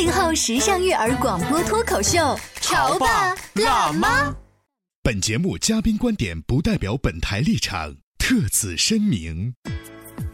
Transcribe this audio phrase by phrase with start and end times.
[0.00, 4.34] 八零后时尚育儿广播脱口秀，潮爸辣妈。
[5.02, 9.52] 本节目嘉宾观点不代表本台立场，特此声明。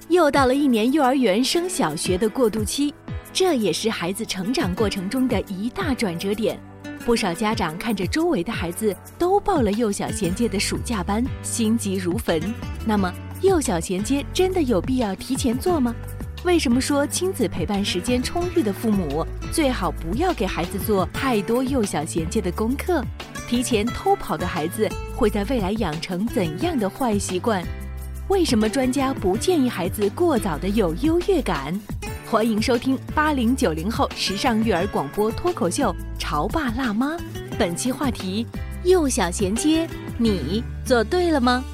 [0.09, 2.95] 又到了一年幼儿园升小学的过渡期，
[3.33, 6.57] 这也是孩子成长过程中的一大转折点。
[7.05, 12.41] 不少家长看着周围的孩子都报了幼小衔接的暑假班，心急如焚。
[12.87, 15.93] 那么，幼小衔接真的有必要提前做吗？
[16.47, 23.05] 为什么说亲子陪伴时间充裕的父母最好不要给孩子做太多幼小衔接的功课？
[23.49, 27.65] 提前偷跑的孩子会在未来养成怎样的坏习惯？
[28.29, 31.77] 为什么专家不建议孩子过早的有优越感？
[32.31, 37.17] 欢迎收听八零九零后时尚育儿广播脱口秀《潮爸辣妈》，
[37.59, 38.47] 本期话题：
[38.85, 41.65] 幼小衔接，你做对了吗？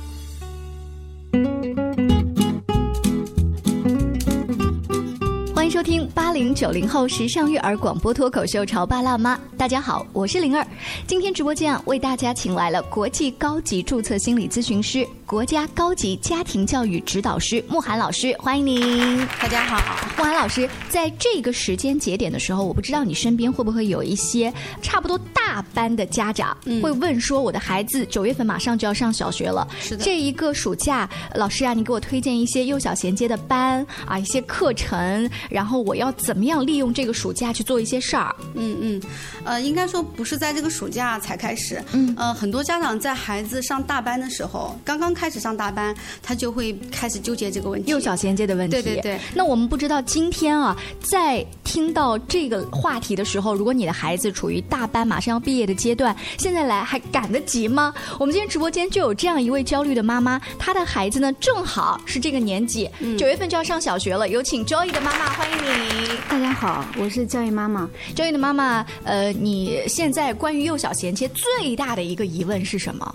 [5.62, 9.36] 欢迎收听八零九零后时尚育儿广播脱口秀《潮爸辣妈》。
[9.56, 10.66] 大家好，我是灵儿。
[11.06, 19.24] 今天直播间啊，为大家请来了国际高级注册心理咨询师、国家高级家庭教育指导师慕寒老师，欢迎您。
[19.40, 24.52] 大家好，慕寒老师，在这个时间节点的时候，我不知道你身边会不会有一些
[24.82, 38.34] 差不多大班的家长、嗯会问说，我的孩子九月份马上就要上小学了，是的这一个暑假，老师啊，你给我推荐一些幼小衔接的班啊，一些课程，然后我要怎么样利用这个暑假去做一些事儿？
[38.54, 39.02] 嗯嗯，
[39.44, 47.90] 呃，应该说不是在这个暑假才开始，嗯呃，很多家长在孩子上大班的时候，刚刚开始上大班，他就会开始纠结这个问题。
[47.90, 48.72] 幼小衔接的问题。
[48.72, 49.20] 对对对。
[49.34, 57.92] 那我们不知道今天啊，在听到这个话题的时候，如果你的孩子处于大班马上要毕业的阶段，现在来还赶得及吗？
[58.18, 64.28] 我们今天直播间就有这样一位焦虑的妈妈，她的孩子呢正好是这个年纪，嗯九、月份就要上小学了。
[64.28, 66.20] 有请 Joy 的妈妈，欢迎你。
[66.30, 67.90] 大家好，我是教育妈妈。
[68.14, 73.12] Joy 的妈妈，呃，你现在关于幼小衔接最大的一个疑问是什么？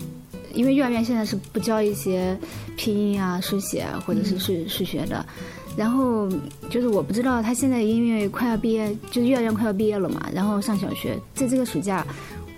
[0.52, 2.38] 因为幼儿园现在是不教一些
[2.76, 5.24] 拼音啊、书写啊或者是数数学的，
[5.74, 6.28] 然后
[6.68, 12.06] 就是我不知道他现在因为快要毕业，就是幼儿园快要毕业了嘛，然后上小学，在这个暑假。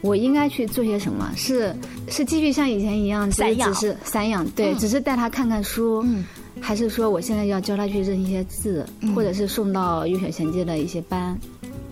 [0.02, 1.30] 我应该去做些什么？
[1.36, 1.76] 是
[2.08, 6.24] 是继续像以前一样，就是散养只是散养，对，嗯只是带他看看书，嗯
[6.60, 11.38] 还是说我现在要教他去认一些字，嗯或者是送到幼小衔接的一些班？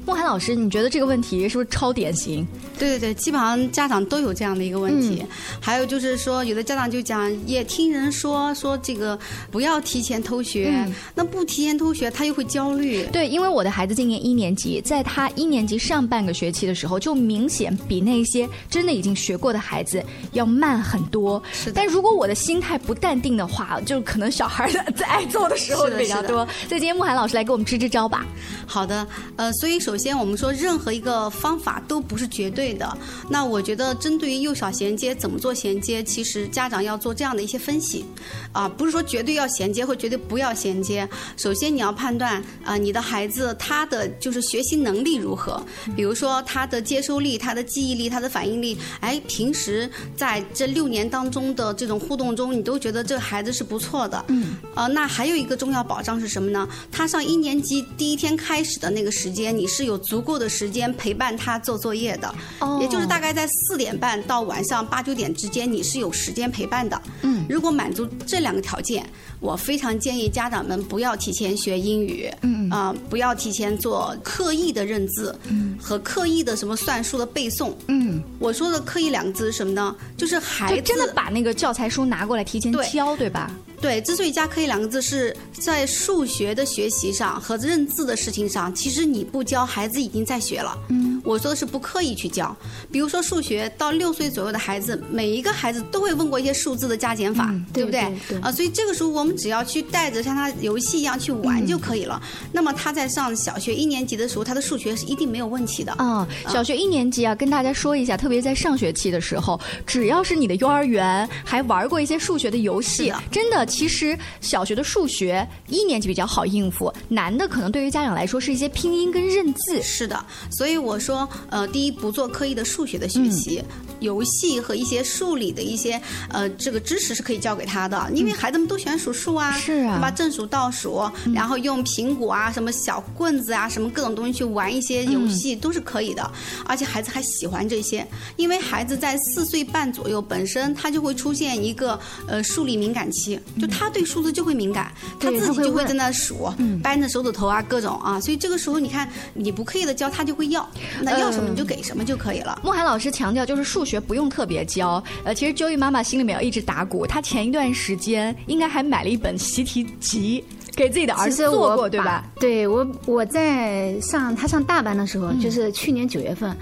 [0.09, 2.47] 慕寒老师，你觉得这个问题是不是超典型？
[2.79, 5.23] 对对对，基本上家长都有这样的一个问题。
[5.61, 9.19] 还有就是说，有的家长就讲，也听人说说这个
[9.51, 13.05] 不要提前偷学，嗯那不提前偷学，他又会焦虑。
[13.13, 20.03] 对，因为我的孩子今年一年级，在他一年级上半个学期的时候，就明显比那些真的已经学过的孩子
[20.33, 21.43] 要慢很多。
[21.53, 26.47] 是的但如果我的心态不淡定的话，就可能小孩 在挨揍的时候比较多。
[26.67, 28.27] 所以今天慕寒老师来给我们支支招吧。
[28.67, 32.97] 好的，呃，所以首先我们说，任何一个方法都不是绝对的。
[33.29, 38.05] 那我觉得，针对于幼小衔接怎么做衔接，其实家长要做这样的一些分析，
[38.53, 41.09] 啊，不是说绝对要衔接或绝对不要衔接。
[41.37, 45.61] 首先你要判断啊、你的孩子他的就是学习能力如何，
[45.97, 54.25] 比如说他的接收力、他的记忆力、他的反应力，哎，平时在这六年当中的这种互动中，你都觉得这个孩子是不错的。
[54.29, 54.57] 嗯。
[54.75, 56.69] 呃，那还有一个重要保障是什么呢？
[56.93, 67.01] 他上一年级第一天开始的那个时间，你是有足够的时间陪伴他做作业的，哦也就是大概在四点半到晚上八九点之间，你是有时间陪伴的。
[67.23, 69.05] 嗯，如果满足这两个条件，
[69.41, 77.73] 我非常建议家长们不要提前学英语，嗯啊、不要提前做刻意的认字，嗯，和刻意的什么算术的背诵。
[77.87, 79.97] 嗯，我说的刻意两个字是什么呢？
[80.17, 83.51] 就是孩子真的把那个教材书拿过来提前对教，对吧？
[83.81, 90.77] 对，之所以加“可以”两个字，是在数学的学习上和认字的事情上，其实你不教，孩子已经在学了。
[90.89, 92.55] 嗯，我说的是不刻意去教。
[92.91, 98.01] 比如说数学，到六岁左右的孩子，每一个孩子都会问过一些数字的加减法，对不对？
[98.01, 102.21] 对对啊，所以这个时候我们只要去带着像他游戏一样去玩就可以了。
[102.53, 105.93] 那么他在上小学一年级的时候，他的数学是一定没有问题的。
[105.93, 119.81] 啊、小学一年级啊，跟大家说一下，特别在上学期的时候，只要是你的幼儿园还玩过一些数学的游戏的，真的，其实小学的数学一年级比较好应付，难的可能对于家长来说是一些拼音跟认字。
[119.83, 123.63] 是的，所以我说，呃，第一不做刻意的数学的学习，
[124.01, 126.01] 游戏和一些数理的一些
[126.31, 130.11] 呃这个知识是可以教给他的，因为孩子们都喜欢数数啊，是啊对吧？
[130.11, 136.31] 正数、倒数，然后用苹果啊、什么小棍子啊、什么各种东西去玩一些游戏、都是可以的，
[136.65, 138.07] 而且孩子还喜欢这些，
[138.37, 146.53] 因为孩子在四岁半左右本身他就会出现一个呃数理敏感期，就他对数字就会敏感，他自己就会在那数，
[146.83, 150.69] 掰着手指头啊各种啊，所以这个时候你看你不刻意的教他就会要，
[151.03, 152.61] 那要什么你就给什么就可以了。
[152.63, 155.03] 莫涵老师强调，就是数学不用特别教。
[155.25, 160.45] 呃，其实 Joey 妈妈心里面要一直打鼓，她前一段时间应该还买了一本习题集
[160.75, 162.25] 给自己的儿子做过，对吧？？
[162.39, 166.57] 对我我在上他上大班的时候，嗯就是去年九月份，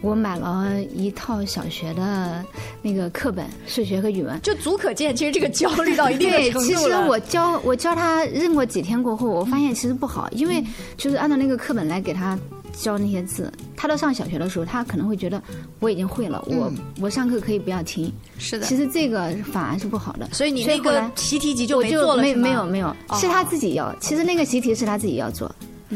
[0.00, 2.44] 我买了一套小学的
[2.82, 4.40] 那个课本，数学和语文。
[4.42, 6.88] 就足可见，其实这个焦虑到一定的对，其实。
[7.08, 10.64] 我教我教他认过几天过后，我发现其实不好，因嗯为
[10.96, 12.38] 就是按照那个课本来给他
[12.72, 15.42] 教那些字，他到上小学的时候，他可能会觉得
[15.80, 18.12] 我已经会了，我我上课可以不要听。
[18.38, 20.28] 是的其实这个反而是不好的。
[20.32, 23.94] 所以你那个习题集就没做了，没是吗没有没有，是他自己要。
[24.00, 25.50] 其实那个习题是他自己要做，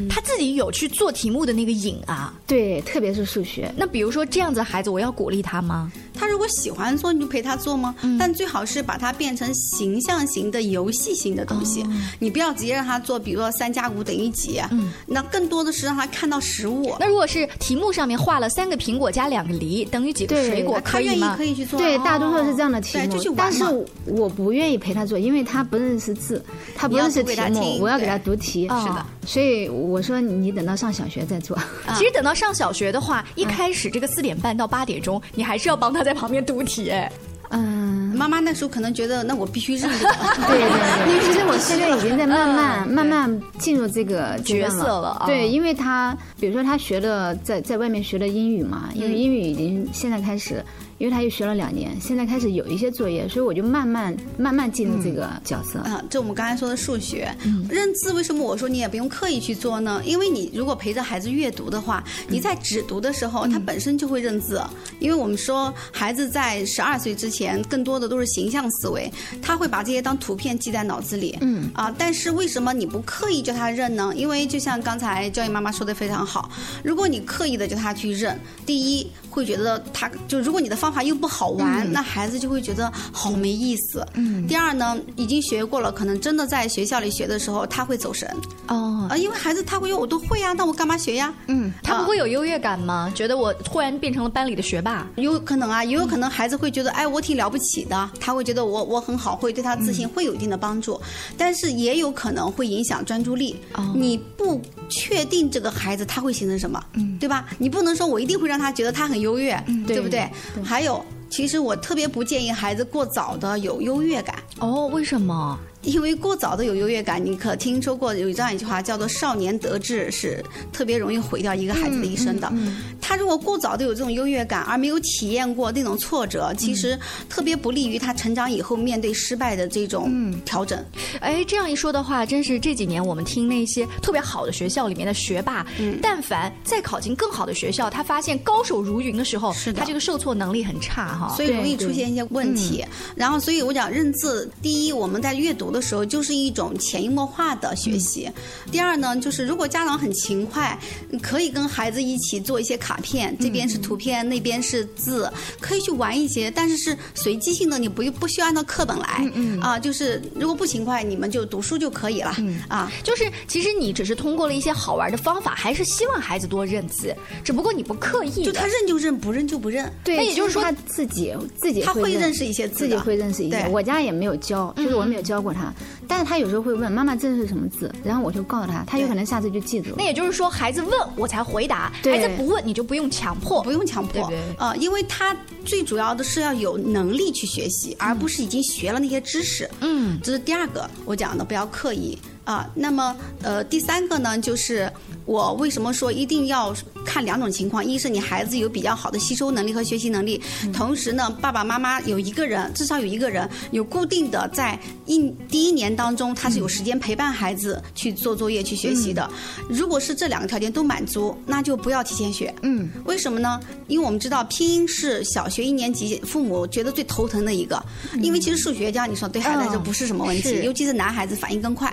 [0.08, 2.34] 他自己有去做题目的那个瘾啊。
[2.46, 3.72] 对，特别是数学。
[3.76, 5.92] 那比如说这样子的孩子，我要鼓励他吗？
[6.22, 7.92] 他如果喜欢做，你就陪他做吗？
[8.16, 11.84] 但最好是把它变成形象型的、游戏型的东西。
[12.20, 14.60] 你不要直接让他做，比如说三加五等于几，
[15.04, 16.94] 那更多的是让他看到实物。
[17.00, 21.44] 那如果是题目上面画了三个苹果加两个梨等于几个水果，他愿意可以吗可？
[21.44, 21.82] 以去做啊。
[21.82, 23.64] 对，大多数是这样的题对，目就去，玩但是
[24.04, 26.40] 我不愿意陪他做，因为他不认识字，
[26.76, 28.62] 他不认识题目我要给他读题。
[28.62, 31.58] 是的，所以我说你等到上小学再做。
[31.98, 36.90] 其实等到上小学的话，一开始这个四点半到八点钟，你还是要帮他在旁边读题。
[36.90, 37.10] 哎，
[37.50, 40.14] 嗯，妈妈那时候可能觉得，那我必须认这个。
[40.48, 45.10] 对对对，因为其实我现在已经在慢慢慢慢进入这个角色了。
[45.20, 50.64] 啊对，因为他比如说他学的在在外面学的英语嘛，因为英语已经现在开始，
[51.02, 55.80] 因为他又学了两年，现在开始有一些作业，所以我就慢慢慢慢进入这个角色。
[55.80, 60.00] 啊，这我们刚才说的数学，嗯认字为什么我说你也不用刻意去做呢？
[60.04, 64.62] 因为你如果陪着孩子阅读的话，你在只读的时候，嗯他本身就会认字。
[65.00, 69.10] 因为我们说孩子在十二岁之前，更多的都是形象思维，
[69.42, 71.36] 他会把这些当图片记在脑子里。
[71.40, 74.12] 嗯啊，但是为什么你不刻意叫他认呢？
[74.14, 76.48] 因为就像刚才教育妈妈说的非常好，
[76.84, 84.06] 如果你刻意的叫他去认，第一会觉得他就如果你的方法又不好玩，那孩子就会觉得好没意思。
[84.14, 84.46] 嗯。
[84.46, 88.28] 第二呢，已经学过了，可能真的在学校里学的时候他会走神
[88.68, 91.32] 哦，啊，因为孩子他会说我都会呀，那我干嘛学呀？
[91.46, 93.10] 嗯，他不会有优越感吗？
[93.14, 95.06] 觉得我突然变成了班里的学霸？
[95.16, 101.00] 有可能啊，也有可能孩子会觉得，哎，我挺了不起的，他会觉得我我很好，会对他自信会有一定的帮助，
[101.38, 103.56] 但是也有可能会影响专注力。
[103.94, 106.82] 你不确定这个孩子他会形成什么，
[107.18, 107.46] 对吧？
[107.58, 110.28] 你不能说我一定会让他觉得他很优越，对不对？
[110.62, 114.36] 还有，其实我特别不建议孩子过早的有优越感。
[114.58, 115.58] 哦，为什么？
[115.82, 120.42] 因为过早的有优越感，你可听说过有这样一句话叫做“少年得志”，是
[120.72, 122.52] 特别容易毁掉一个孩子的一生的。
[123.00, 130.82] 他如果过早的有这种优越感，而没有体验过那种挫折，其实特别不利于他成长以后面对失败的这种调整。
[131.20, 135.66] 哎，这样一说的话，真是这几年我们听那些特别好的学校里面的学霸，
[136.00, 141.34] 但凡再考进更好的学校，他发现高手如云的时候，是他这个受挫能力很差哈。
[141.34, 142.84] 所以容易出现一些问题。
[143.16, 148.28] 然后，所以我讲认字，第一，我们在阅读的时候就是一种潜移默化的学习；
[148.70, 150.78] 第二呢，就是如果家长很勤快，
[151.20, 159.28] 可以跟孩子一起做一些卡片，这边是图片，那边是字，可以去玩一些，但是是随机性的，你不不需要按照课本来。
[159.60, 162.36] 啊，就是如果不勤快，你们就读书就可以了。
[162.68, 167.14] 啊，就是其实你只是通过了一些好玩的方法，还是希望孩子多认字，
[167.44, 168.44] 只不过你不刻意。
[168.44, 169.92] 就他认就认，不认就不认。
[170.02, 173.68] 对，那也就是说他自己自己他会认认识一些字自己会认识一些对。
[173.70, 175.61] 我家也没有教，就是我没有教过他，
[176.08, 180.04] 但是他有时候会问妈妈这是什么字，然后我就告诉他，他有可能下次就记住了那。
[180.04, 189.68] 也就是说，孩子问我才回答，孩子不问你就不用强迫，不用强迫，对不对呃，因为他最主要的是要有能力去学习，而不是已经学了那些知识。
[189.80, 192.68] 嗯，这是第二个我讲的，不要刻意啊。
[192.74, 194.90] 那么呃，第三个呢，就是
[195.24, 197.84] 我为什么说一定要看两种情况？
[197.84, 200.40] 一是你孩子有比较好的吸收能力和学习能力，
[200.72, 209.28] 同时呢，爸爸妈妈有一个人，至少有一个人有固定的在一第一年当中，他是有时间陪伴孩子去做作业、去学习的。
[209.68, 212.52] 如果是这两个条件都满足，那就不要提前学。
[212.62, 213.60] 嗯，为什么呢？
[213.88, 217.82] 因为我们知道拼音是小学一年级父母觉得最头疼的一个，
[218.20, 221.92] 因为其实数学家你说对孩子来说不是什么问题，尤其是男孩子反应更快。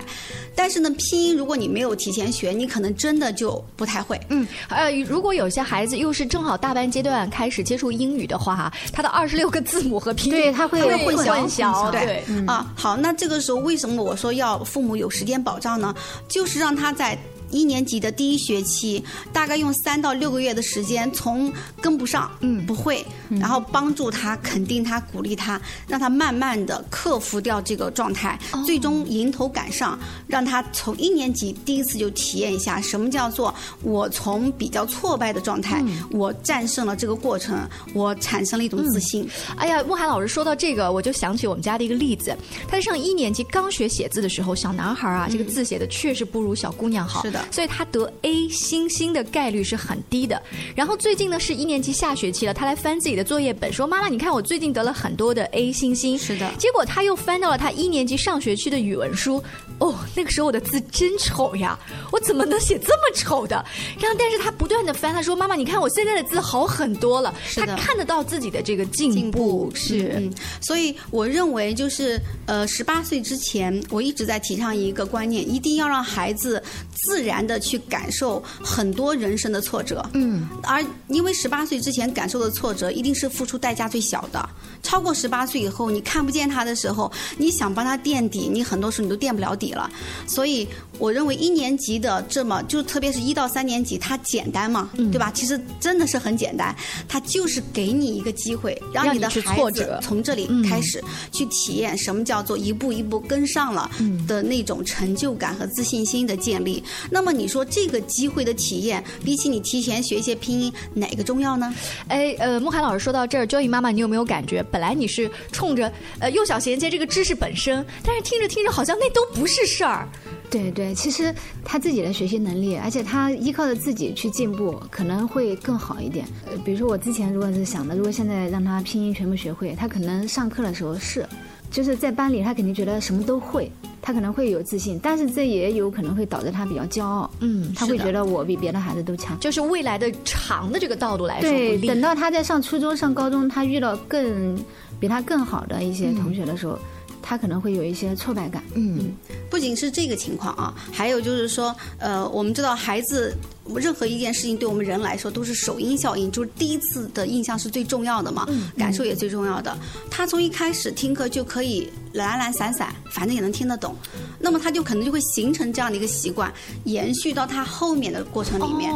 [0.54, 4.20] 但是呢，拼音如果你没有提前学，你可能真的就不太会。
[4.28, 15.94] 嗯，呃，如果有些孩子又是正好大班阶段开始接触英语的话，他的二十六个字母和拼音对他会混淆对，啊，好，那这个时候为什么我说要父母有时间保障呢？
[16.28, 17.18] 就是让他在。
[17.50, 19.02] 一年级的第一学期，
[19.32, 39.28] 大概用三到六个月的时间，从跟不上，嗯，不会，然后帮助他、肯定他、鼓励他，让他慢慢的克服掉这个状态，最终迎头赶上，让他从一年级第一次就体验一下什么叫做我从比较挫败的状态，我战胜了这个过程，我产生了一种自信。
[39.56, 42.36] 哎呀，慕寒老师说到这个，我就想起我们家的一个例子。
[42.68, 47.22] 他上一年级刚学写字的时候，小男孩啊，这个字写的确实不如小姑娘好。
[47.22, 50.40] 是的所以他得 A 星星的概率是很低的。
[50.74, 59.42] 然后最近呢是一年级下学期了，他来翻自己的作业本，说：“妈妈，你看我最近得了很多的 A 星星。”是的结果他又翻到了他一年级上学期的语文书，
[59.80, 61.78] 哦，那个时候我的字真丑呀，
[62.12, 63.56] 我怎么能写这么丑的？
[63.98, 70.12] 然后但是他不断的翻，他说：“妈妈，你看我现在的字好很多了。”他看得到自己的这个进步，是。
[70.16, 76.62] 嗯，所以我认为就是呃，十八岁之前，我一直在提倡一个观念，一定要让孩子
[76.94, 80.04] 自然的去感受很多人生的挫折。
[80.12, 84.46] 嗯，而因为十八岁之前感受的挫折，一定是付出代价最小的。
[84.82, 89.90] 超过十八岁以后，你看不见他的时候，你想帮他垫底，你很多时候你都垫不了底了。
[90.26, 90.66] 所以
[90.98, 95.30] 我认为一年级的这么，就特别是一到三年级，它简单嘛，对吧？
[95.34, 96.74] 其实真的是很简单，
[97.08, 103.90] 它就是给你一个机会，让让你的孩挫折子从这里开始去体验什么叫做一步一步跟上了
[104.26, 106.82] 的那种成就感和自信心的建立。
[107.10, 111.74] 那么你说这个机会的体验，比起你提前学一些拼音，哪个重要呢？
[112.08, 120.08] 哎，呃，慕寒老师说到这儿，Joy 妈妈，你有没有感觉，本来你是冲着呃幼小衔接这个知识本身，但是听着听着好像那都不是事儿。
[120.50, 121.32] 对对，其实
[121.64, 126.26] 他自己的学习能力，而且他依靠着自己去进步，可能会更好一点。
[126.46, 131.24] 呃，比如说我之前如果是想的，如果现在让他拼音全部学会，他可能上课的时候是，
[131.70, 133.70] 就是在班里他肯定觉得什么都会，
[134.02, 137.30] 他可能会有自信，但是这也有可能会导致他比较骄傲。
[137.38, 139.38] 嗯他会觉得我比别的孩子都强。
[139.38, 144.58] 就是未来的长的这个道路来说对，等到他在上初中、上高中，他遇到更
[144.98, 146.76] 比他更好的一些同学的时候，
[147.22, 148.62] 他可能会有一些挫败感。
[148.74, 149.12] 嗯，
[149.48, 153.34] 不仅是这个情况啊，还有就是说，呃，我们知道孩子
[153.78, 159.76] 任何一件事情对我们人来说都是首因效应，就是第一次的印象是最重要的嘛，感受也最重要的。
[160.10, 163.94] 他从一开始听课就可以懒懒散散，反正也能听得懂，
[164.38, 166.52] 那么他就可能就会形成这样的一个习惯，
[166.84, 168.92] 延续到他后面的过程里面。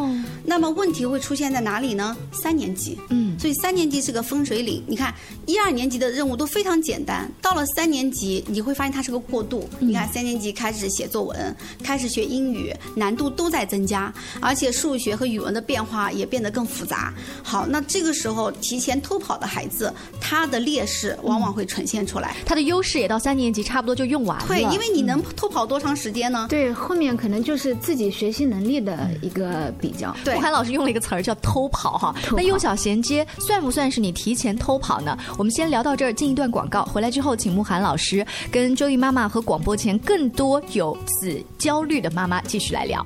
[0.46, 2.14] 那么问题会出现在哪里呢？
[2.32, 4.82] 三年级，嗯，所以三年级是个分水岭。
[4.86, 5.14] 你看
[5.46, 9.68] 一二年级的任务都非常简单，到了三年级你会发现它是个过渡。
[9.80, 17.12] 你看三年级开始写作文，开始学英语，难度都在增加，而且数学和语文的变化也变得更复杂。
[17.42, 22.36] 好，那这个时候提前偷跑的孩子，他的劣势往往会呈现出来。
[22.44, 24.44] 他的优势也到三年级差不多就用完了。
[24.46, 26.46] 对，因为你能偷跑多长时间呢？
[26.48, 30.14] 对，后面可能就是自己学习能力的一个比较。
[30.24, 35.16] 对慕寒老师用了一个词儿叫偷跑哈，偷跑那幼小衔接算不算是你提前偷跑呢？
[35.38, 43.04] 我们先聊到这儿，进一段广告，回来之后请慕寒老师跟周易妈妈和广播前更多有子焦虑的妈妈继续来聊。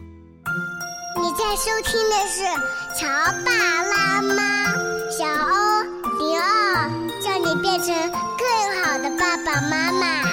[1.38, 2.42] 在收听的是
[2.98, 3.06] 《潮
[3.44, 3.52] 爸
[3.84, 4.74] 辣妈》，
[5.08, 5.84] 小欧
[6.18, 6.90] 零二，
[7.22, 7.94] 叫你变成
[8.36, 8.44] 更
[8.82, 10.24] 好的爸爸妈妈。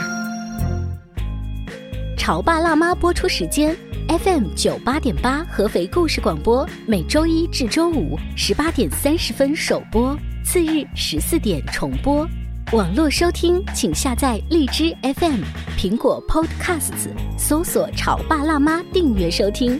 [2.17, 12.27] 《潮爸辣妈》播出时间：FM 九八点八合肥故事广播，每周一至周五十八点三十分首播，次日十四点重播。
[12.73, 15.43] 网络收听，请下载荔枝 FM、
[15.77, 19.79] 苹果 Podcasts，搜索“潮爸辣妈”订阅收听。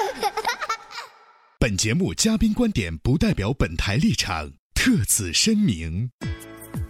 [1.61, 6.09] 本节目嘉宾观点不代表本台立场，特此声明。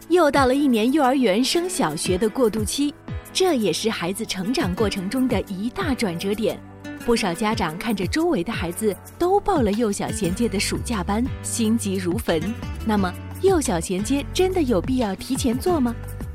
[0.07, 2.95] 又到了一年幼儿园升小学的过渡期，
[3.33, 6.57] 这也是孩子成长过程中的一大转折点。
[7.05, 12.41] 不少家长看着周围的孩子都报了幼小衔接的暑假班，心急如焚。
[12.85, 15.93] 那么，幼小衔接真的有必要提前做吗？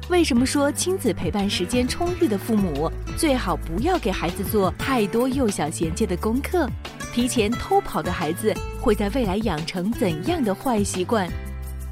[0.08, 6.68] 为什么说亲子陪伴时间充裕的父母最好不要给孩子做太多幼小衔接的功课？
[7.12, 11.28] 提前偷跑的孩子会在未来养成怎样的坏习惯？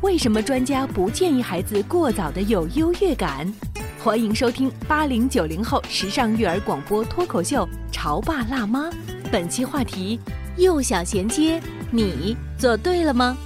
[0.00, 3.52] 为什么专家不建议孩子过早的有优越感？
[4.00, 8.90] 欢迎收听八零九零后时尚育儿广播脱口秀《潮爸辣妈》，
[9.32, 10.20] 本期话题：
[10.56, 13.36] 幼小衔接，你做对了吗？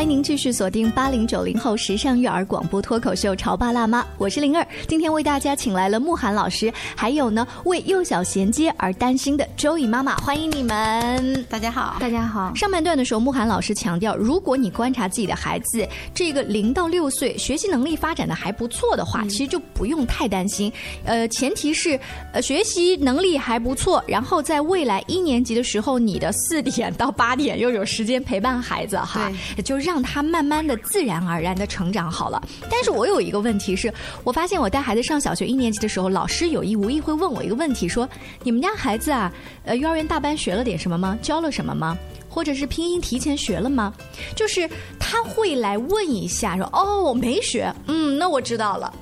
[0.00, 4.66] 欢迎您继续锁定八零九零后时尚育儿广播脱口秀《潮爸辣妈》，我是灵儿。
[4.88, 11.44] 今天为大家请来了慕寒老师，还有呢为幼小衔接而担心的周易妈妈，欢迎你们！
[11.50, 12.50] 大家好，大家好。
[12.54, 20.72] 上半段的时候，慕寒老师强调，如果你观察自己的孩子，这个零到六岁学习能力发展的还不错的话，其实就不用太担心。
[21.04, 22.00] 呃，前提是
[22.32, 29.30] 呃学习能力还不错，然后在未来一年级的时候，你的四点到八点又有时间陪伴孩子哈。
[29.62, 32.40] 就让让他慢慢的、自然而然的成长好了。
[32.70, 33.92] 但是我有一个问题是，
[34.22, 38.08] 我发现我带孩子上小学一年级的时候，老师有意无意会问我一个问题，说
[38.44, 39.32] ：“你们家孩子啊，
[39.64, 41.18] 呃，幼儿园大班学了点什么吗？
[41.20, 41.98] 教了什么吗？
[42.28, 43.92] 或者是拼音提前学了吗？”
[44.36, 44.70] 就是
[45.00, 48.94] 他会来问一下，说：“哦，我没学。”嗯，那我知道了。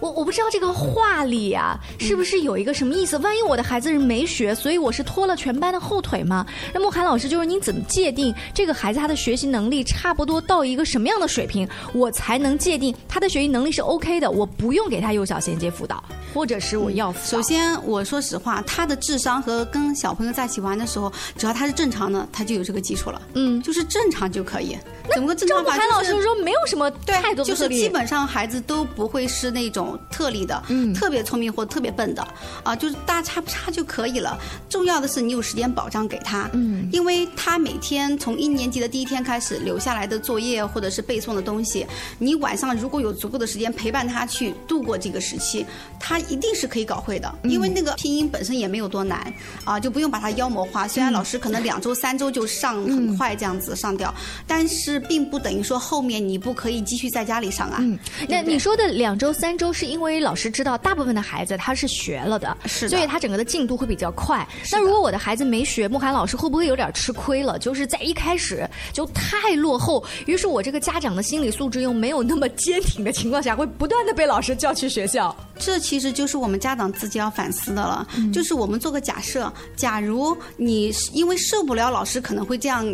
[0.00, 3.16] 我我不知道这个话里啊，是不是有一个什么意思？
[3.18, 6.46] 万一我的孩子是没学，所以我是拖了全班的后腿吗？
[6.72, 14.30] 那慕寒老师就是您怎么界定这个孩子他的学习能力差不多到一个什么样的水平，我才能界定他的学习能力是 OK 的？
[14.30, 16.02] 我不用给他幼小衔接辅导，
[16.32, 17.42] 或者是我要辅导。
[17.42, 23.20] 首先，我说实话，他的智商和跟小朋友在一起玩的时候，只要他是正常的，他就有这个基础了。
[23.34, 24.76] 嗯，就是正常就可以。
[25.14, 25.74] 怎么个正常法？
[25.74, 29.98] 慕寒老师说没有什么太多的就是基本上孩子都不会是那种。
[30.10, 32.26] 特例的，嗯，特别聪明或特别笨的，
[32.62, 34.38] 啊，就是大差不差就可以了。
[34.68, 41.86] 重要的是你有时间保障给他，嗯，因为他每天从一年级的第一天开始留下来的作业或者是背诵的东西，
[42.18, 45.64] 你晚上如果有足够的时间陪伴他去度过这个时期，
[45.98, 47.34] 他一定是可以搞会的。
[47.42, 49.32] 因为那个拼音本身也没有多难，
[49.64, 50.86] 啊，就不用把它妖魔化。
[50.86, 54.14] 虽然老师可能两周、三周就上很快这样子上掉，
[54.46, 57.78] 但是并不等于说后面你不可以继续在家里上啊。
[57.80, 57.98] 嗯，
[58.28, 64.46] 那你说的两周、三周是因为老师知道大部分的孩子他是学了的，是，所以他整个的进度会比较快。
[64.70, 67.58] 那如果我的孩子没学，慕寒老师会不会有点吃亏了？
[67.58, 75.34] 就是在一开始就太落后，于是我这个家长的心理素质又没有那么坚挺的情况下，会不断的被老师叫去学校。
[75.58, 78.06] 这其实就是我们家长自己要反思的了。
[78.32, 82.84] 就是我们做个假设，假如你因为受不了老师可能会这样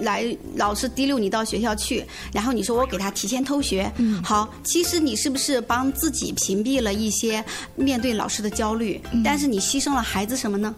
[0.00, 3.90] 来，老师提溜你到学校去，然后你说我给他提前偷学，
[4.24, 9.00] 好，其实你是不是帮自己屏蔽了一些面对老师的焦虑？
[9.24, 10.74] 但是你牺牲了孩子什么呢？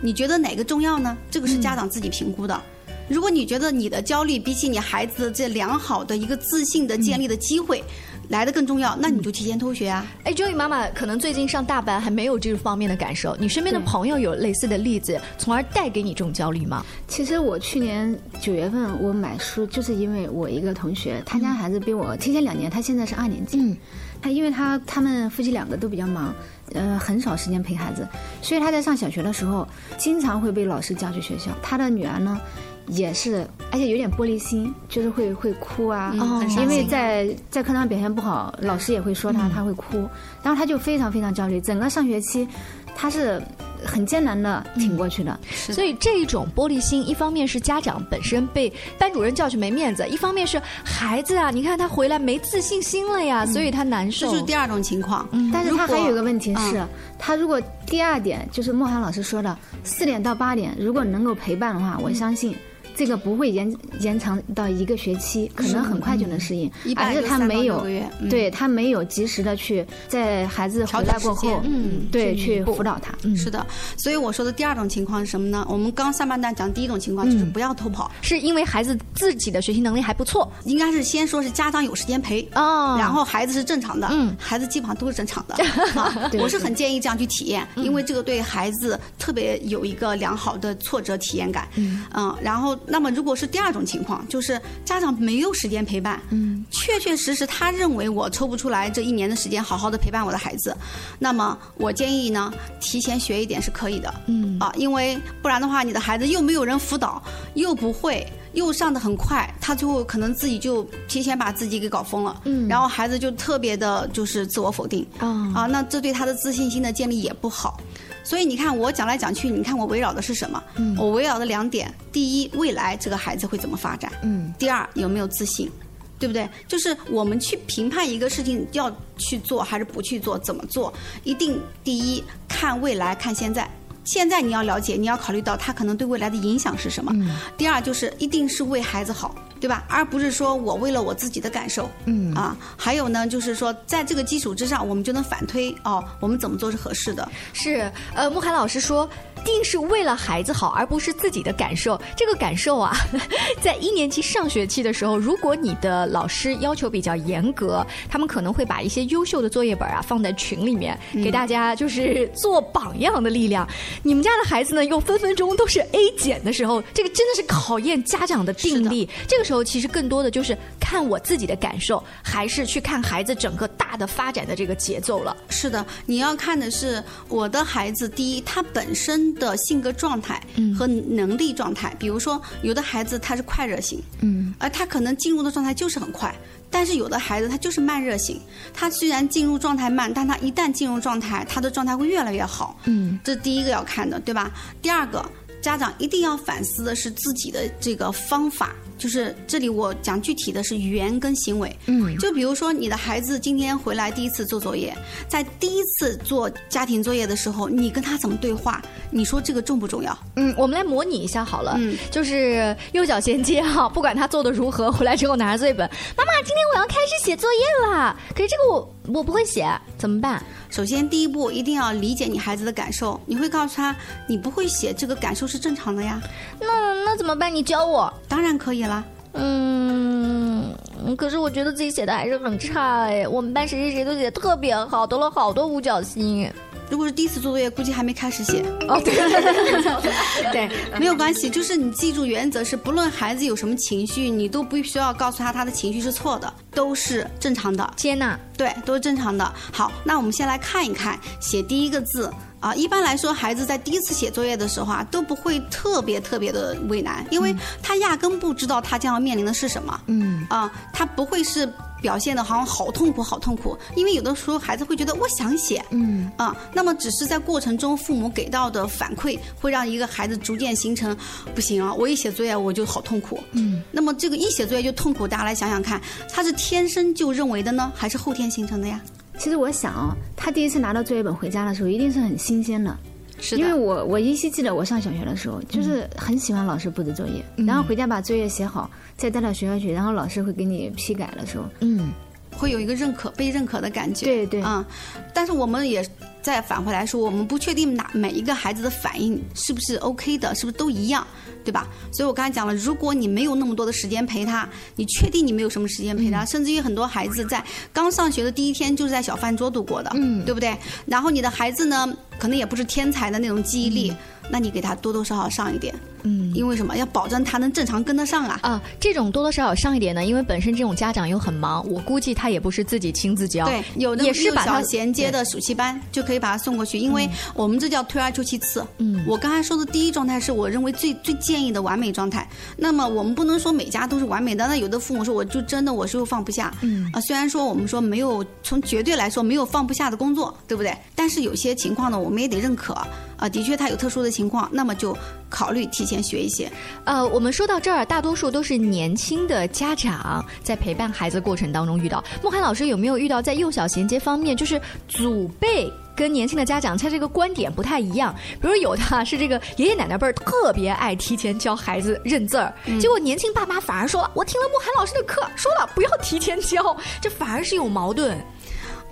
[0.00, 1.16] 你觉得哪个重要呢？
[1.30, 2.60] 这个是家长自己评估的。
[3.08, 7.82] 如果你觉得你的焦虑比起你孩子这良好的一个自信的建立的机会
[8.28, 10.06] 来的更重要，那你就提前偷学啊！
[10.24, 16.86] 哎，Joey 妈妈可能最近上大班还没有这方面的感受，你身边的朋友有类似的例子，从而带给你这种焦虑吗？
[17.06, 23.58] 其实我去年九月份我买书，就是因为我一个同学，他家孩子比我提前两年，他现在是二年级。
[23.58, 23.76] 嗯，
[24.22, 26.32] 他因为他他们夫妻两个都比较忙，
[26.72, 28.06] 呃，很少时间陪孩子，
[28.40, 31.50] 所以他在上小学的时候，经常会被老师叫去学校。
[31.60, 32.40] 他的女儿呢？
[32.88, 36.12] 也是，而且有点玻璃心，就是会会哭啊，
[36.58, 39.98] 因为在在课堂表现不好，老师也会说他，他会哭，
[40.42, 41.60] 然后他就非常非常焦虑。
[41.60, 42.46] 整个上学期，
[42.94, 43.42] 他是
[43.84, 45.38] 很艰难的挺过去的。
[45.52, 54.30] 所以这一种玻璃心，一方面是家长本身被班主任叫去没面子，一方面是孩子啊，你看他回来没自信心了呀，所以他难受。
[54.30, 55.28] 这是第二种情况。
[55.52, 56.84] 但是他还有一个问题是，
[57.18, 62.56] 他如果第二点就是莫涵老师说的四点到八点，如果能够陪伴的话，我相信。
[63.02, 66.70] 这个不会延延长到一个学期，可能很快就能适应。
[66.94, 67.84] 而是他没有，
[68.30, 73.12] 对他没有及时的去在孩子回来过后，嗯，对，去辅导他。
[73.34, 75.66] 是的，所以我说的第二种情况是什么呢？
[75.68, 85.56] 我们刚上半段讲第一种情况就是不要偷跑，是因为孩子自己的学习能力还不错，应该是先说是家长有时间陪哦，然后孩子是正常的，嗯，孩子基本上都是正常的。
[86.40, 91.66] 我是很建议这样去体验，因为这个对孩子特别有一个良好的挫折体验感。
[91.74, 92.04] 嗯，
[92.40, 92.78] 然后。
[92.92, 100.76] 那么如果是第二种情况，就是家长没有时间陪伴，嗯，确确实实他认为我抽不出来这一年的时间好好的陪伴我的孩子，
[101.18, 104.58] 那么我建议呢，提前学一点是可以的，嗯。
[104.60, 107.22] 啊，因为不然的话，你的孩子又没有人辅导，
[107.54, 108.26] 又不会。
[108.52, 112.68] 又上的很快，他最后可能自己就提前把自己给搞疯了，嗯。
[112.68, 117.80] 然后孩子就特别的就是自我否定，啊啊，那这对他的自信心的建立也不好。
[118.24, 120.62] 所以你看，我讲来讲去，你看我围绕的是什么？
[120.76, 125.70] 嗯我围绕的两点：第一，未来这个孩子会怎么发展；嗯第二，有没有自信，
[126.18, 126.48] 对不对？
[126.68, 130.92] 就是我们去评判一个事情要去做还是不去做，怎么做，
[131.24, 133.68] 一定第一看未来，看现在。
[134.04, 137.12] 现在你要了解，你要考虑到他可能对未来的影响是什么。
[137.14, 139.84] 嗯第二就是一定是为孩子好，对吧？
[139.88, 141.88] 而不是说我为了我自己的感受。
[142.06, 147.28] 嗯啊，还有呢，就是说在这个基础之上，我们就能反推哦，我们怎么做是合适的。
[147.52, 149.08] 是，呃，慕寒老师说，
[149.42, 152.00] 定是为了孩子好，而不是自己的感受。
[152.16, 152.96] 这个感受啊，
[153.60, 163.68] 在一年级上学期的时候，如果你的老师要求比较严格，他们可能会把一些优秀的作业本啊放在群里面，给大家就是做榜样的力量。
[164.02, 169.08] 你们家的孩子呢，又分分钟都是 A 减的时候，这个真的是考验家长的定力。
[169.26, 175.36] 这个时候，其实更多的就是看我自己的感受，还是去看孩子整个大的发展的这个节奏了。
[175.48, 180.42] 是的，你要看的是我的孩子，第一，他本身的性格状态
[180.78, 181.94] 和能力状态。
[181.98, 186.34] 比如说，有的孩子他是快热型，嗯，而他可能进入的状态就是很快。
[186.70, 188.40] 但是有的孩子他就是慢热型，
[188.72, 192.78] 他虽然进入状态慢，但他一旦进入状态，他的状态会越来越好。
[192.84, 194.50] 嗯，这第一个要看的，对吧？
[194.80, 195.22] 第二个，
[195.60, 201.76] 家长一定要反思的是自己的这个方法，就是这里我讲具体的是语言跟行为。
[201.86, 208.80] 嗯就比如说你的孩子今天回来第一次做作业，在第一次做家庭作业的时候，你跟他怎么对话？
[209.10, 210.16] 你说这个重不重要？
[210.36, 211.74] 嗯，我们来模拟一下好了。
[211.78, 215.84] 嗯，就是右脚衔接哈，不管他做的如何，回来之后拿着作业本，
[216.16, 218.16] 妈妈，今天我要开始写作业了。
[218.36, 219.66] 可是这个我我不会写，
[220.02, 220.42] 怎么办？
[220.68, 223.94] 首先，第一步一定要理解你孩子的感受，你会告诉他，
[224.26, 226.20] 你不会写，这个感受是正常的呀。
[226.58, 227.54] 那那怎么办？
[227.54, 228.12] 你教我。
[228.26, 229.04] 当然可以啦。
[229.34, 230.74] 嗯，
[231.16, 233.28] 可是我觉得自己写的还是很差哎。
[233.28, 236.52] 我们班谁谁谁都写的特别好，得了好多五角星。
[236.92, 238.62] 如果是第一次做作业，估计还没开始写。
[238.86, 239.14] 哦，对，
[240.52, 247.90] 对，没有关系，就是你记住原则是，不论孩子有什么情绪，你都不需要告诉他他的情绪是错的，都是正常的。
[247.96, 249.54] 接纳，对，都是正常的。
[249.72, 252.74] 好，那我们先来看一看写第一个字啊。
[252.74, 259.98] 一般来说，孩子在第一次写作业的时候啊，都不会特别特别的为难，因为他压根不知道他将要面临的是什么。
[260.08, 261.66] 嗯啊，他不会是。
[262.02, 266.30] 表现的好像好痛苦，好痛苦，因为有的时候孩子会觉得我想写，嗯。
[266.36, 271.16] 啊，那么只是在过程中父母给到的反馈，会让一个孩子逐渐形成，
[271.54, 276.00] 不行啊，我一写作业我就好痛苦，嗯，那么这个一写作业就痛苦，大家来想想看，
[276.32, 279.00] 他是天生就认为的呢，还是后天形成的呀？
[279.38, 282.96] 其实我想啊，他第一次拿到作业本回家的时候，一定是很新鲜的。
[283.42, 287.66] 是因为我我依稀记得我上小学的时候，就是很喜欢老师布置作业，嗯。
[287.66, 292.12] 然后回家把作业写好，再带到学校去，然后老师会给你批改的时候，嗯，
[292.56, 294.24] 会有一个认可、被认可的感觉。
[294.24, 294.86] 对对啊、
[295.34, 296.08] 但是我们也
[296.40, 301.26] 再返回来说，我们不确定哪每一个孩子的反应是不是 OK 的，是不是都一样，
[301.64, 301.86] 对吧？
[302.12, 310.76] 所以我刚才讲了，如果你没有那么多的时间陪他，你确定你没有什么时间陪他，甚至于很多孩子在刚上学的第一天就是在小饭桌度过的，嗯对不对？
[311.06, 312.06] 然后你的孩子呢，
[312.38, 314.12] 可能也不是天才的那种记忆力，
[314.50, 316.96] 那你给他多多少少上一点，嗯因为什么？
[316.96, 318.58] 要保证他能正常跟得上啊。
[318.62, 328.84] 啊，这种多多少少上一点呢，因为本身这种家长又很忙，我估计他也不是自己亲自教，对，有的也是把他小衔接的暑期班就可以把他送过去，因为我们这叫退而求其次。
[328.98, 332.46] 嗯我刚才说的第一状态是我认为最最建议的完美状态。
[332.76, 336.74] 那么我们不能说每家都是完美的，那有的父母说我就真的我是又放不下。
[336.82, 340.96] 嗯啊，虽然说我们说没有从绝对来说没有放不下的工作，对不对？
[341.14, 342.92] 但是有些情况呢，我们也得认可。
[343.36, 345.16] 啊，的确他有特殊的情况，那么就
[345.48, 346.68] 考虑提前学一些。
[347.04, 352.22] 呃，我们说到这儿，大多数都是年轻的家长在陪伴孩子过程当中遇到。
[352.42, 358.34] 莫涵老师有没有遇到在幼小衔接方面，就是祖辈跟年轻的家长他这个观点不太一样？
[358.60, 368.36] 比如有的啊是这个爷爷奶奶辈儿特别爱提前教孩子认字儿，结果年轻爸妈反而说了，我听了莫涵老师的课，说了不要提前教，这反而是有矛盾。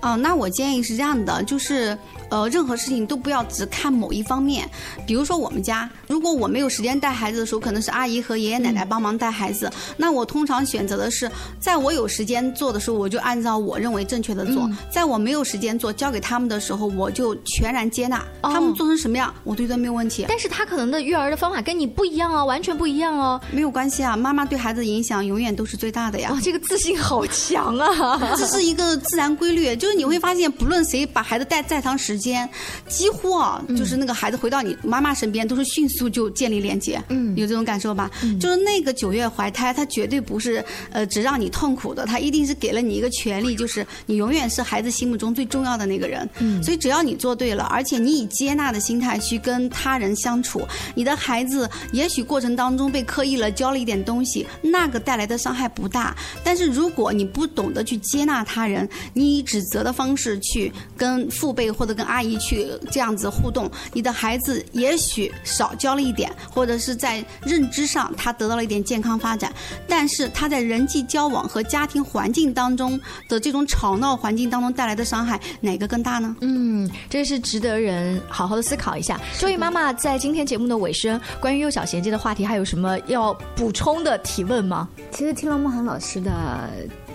[0.01, 1.97] 哦，那我建议是这样的，就是
[2.29, 4.67] 呃，任何事情都不要只看某一方面。
[5.05, 9.71] 比如说我们家，如果我没有时间带孩子的时候，可能是阿姨和爷爷奶奶帮忙带孩子。
[9.97, 20.25] 那我通常选择的是，在我有时间做的时候，我就按照我认为正确的做；在我没有时间做，交给他们的时候，我就全然接纳他们做成什么样，我都觉得没有问题。
[20.27, 23.39] 但是他可能的育儿的方法跟你不一样哦，完全不一样哦。
[23.51, 26.31] 没有关系啊，妈妈对孩子的影响永远都是最大的呀。
[26.31, 28.17] 哇，这个自信好强啊！
[28.35, 32.49] 这是一个自然规律，就是你会发现，不论谁把孩子带再长时间，
[32.87, 37.01] 几乎啊，就是那个孩子回到你妈妈身边，都是迅速就建立连接。
[37.09, 38.09] 嗯，有这种感受吧？
[38.23, 46.27] 嗯，就是那个九月怀胎，他绝对不是呃只让你痛苦的，他一定是给了你一个权利，就是你永远是孩子心目中最重要的那个人。
[46.39, 56.15] 嗯，所以只要你做对了，而且你以接纳的心态去跟他人相处，你的孩子也许过程当中被刻意了教了一点东西，那个带来的伤害不大。
[56.43, 69.51] 但是如果你不懂得去接纳他人，你以指责的方式去跟父辈或者跟阿姨去这样子互动，你的孩子也许少教了一点，或者是在认知上他得到了一点健康发展，
[69.87, 76.35] 但是他在人际交往和家庭环境当中的这种吵闹环境当中带来的伤害，哪个更大呢？
[76.41, 79.19] 嗯，这是值得人好好的思考一下。
[79.37, 84.87] 周易妈妈在今天节目的尾声，关于幼小衔接的话题，还有什么要补充的提问吗？
[85.11, 86.31] 其实听了孟涵老师的。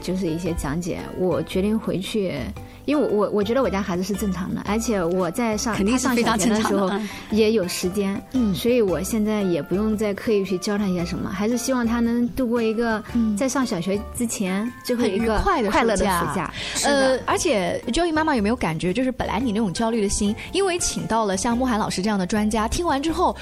[0.06, 2.32] 就是一些讲解，我决定回去，
[2.84, 6.88] 因为我我我觉得我家孩子是正常的，而且我在上他上小学的时候
[7.32, 13.02] 也有时间，嗯，所以我现在也不用再刻意去教他一些什么，还是希望他能度过一个
[13.36, 16.54] 在上小学之前最后一个快乐的暑假。
[16.84, 23.36] 呃，而且 Joey 妈妈有没有感觉，就是本来你那种焦虑的心，因为请到了像慕寒老师这样的专家，听完之后。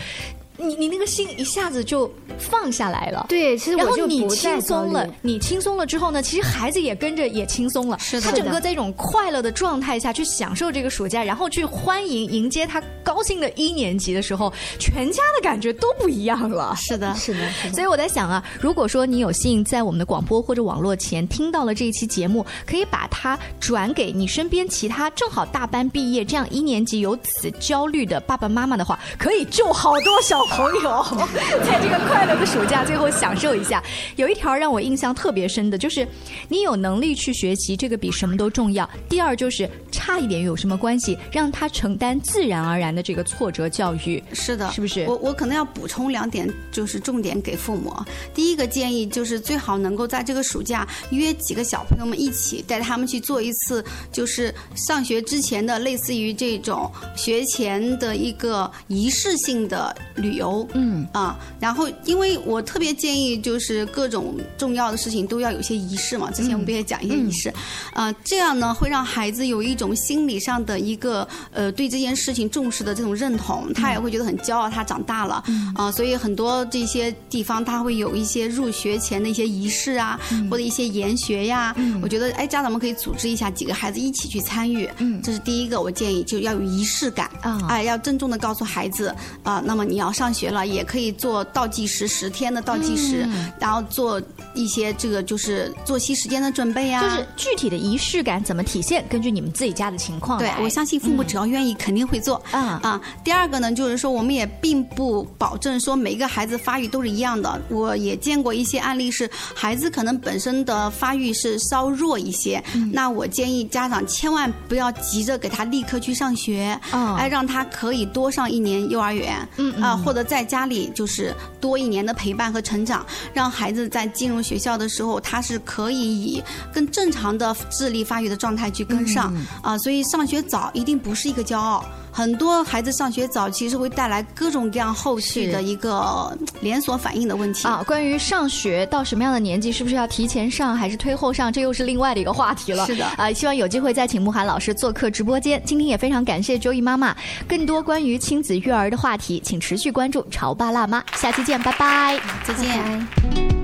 [0.57, 16.73] 你你那个心一下子就放下来了，对，其实然后你轻松了，你轻松了之后呢，其实孩子也跟着也轻松了，是他整个在一种快乐的状态下去享受这个暑假，然后去欢迎迎接他高兴的一年级的时候，全家的感觉都不一样了。
[16.77, 17.41] 是的， 是的，
[17.73, 30.44] 所以我在想啊，如果说你有幸在我们的广播或者网络前听到了这一期节目，可以把它转给你身边其他正好大班毕业这样一年级有此焦虑的爸爸妈妈的话，可以救好多小。
[30.47, 31.05] 朋友，
[31.65, 33.83] 在这个快乐的暑假最后享受一下。
[34.17, 36.07] 有一条让我印象特别深的，就是
[36.49, 38.89] 你有能力去学习，这个比什么都重要。
[39.09, 44.23] 第二就是差一点有什么关系，让他承担自然而然的这个挫折教育。
[44.33, 45.05] 是的，是不是？
[45.07, 47.95] 我我可能要补充两点，就是重点给父母。
[48.35, 60.34] 第一个建议就是最好能够在这个暑假约几个小朋友们一起，带他们去做一次，就是上学之前的类似于这种学前的一个仪式性的旅。
[60.35, 66.31] 游，嗯啊，然后因为我特别建议，就是各种重要的事情都要有些仪式嘛。
[66.31, 67.53] 之前我们不也讲一些仪式，
[67.93, 75.43] 啊，这样呢会让孩子有一种心理上的一个呃对这件事情重视的这种认同，他也会觉得很骄傲，他长大了，
[75.75, 80.19] 啊，所以很多这些地方他会有一些入学前的一些仪式啊，
[80.51, 81.75] 或者一些研学呀。
[82.03, 90.24] 我觉得哎，家长们可以组织一下几个孩子一起去参与，嗯，这是第一个，我建议就要有仪式感啊，哎，要郑重的告诉孩子啊，那么你要上。
[90.25, 93.29] 上学了也可以做倒计时十天的倒计时，
[93.61, 94.19] 然后做
[94.55, 97.01] 一些这个就是作息时间的准备呀。
[97.03, 99.05] 就是具体的仪式感怎么体现？
[99.09, 100.39] 根据你们自己家的情况。
[100.39, 102.43] 对，我相信父母只要愿意，肯定会做。
[102.53, 103.01] 嗯啊！
[103.23, 107.61] 第二个呢，就是说我们也并不保证说每一个孩子发育都是一样的。
[107.69, 112.63] 我也见过一些案例是孩子可能本身的发育是稍弱一些，
[112.93, 119.37] 那我建议家长千万不要急着给他立刻去上学，哎，让他可以多上一年幼儿园。
[119.57, 129.79] 嗯啊，或者在家里就是多一年的陪伴和成长，让孩子在进入学校的时候，他是可以以更正常的智力发育的状态去跟上啊。
[129.79, 131.83] 所以上学早一定不是一个骄傲。
[132.13, 137.83] 很多孩子上学早，其实会带来各种各样后续的一个连锁反应的问题啊。
[137.85, 142.87] 关于上学到什么样的年纪，是不是要提前上还是推后上，这又是另外的一个话题了。
[142.87, 145.61] 是的啊，希望有机会再请慕寒老师做客直播间。
[145.67, 147.17] 今天也非常感谢周易妈妈，
[147.49, 151.03] 更多关于亲子育儿的话题，请持续关注潮爸辣妈。
[151.17, 153.64] 下期见，拜拜，再见。